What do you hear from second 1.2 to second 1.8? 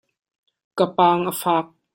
a faak.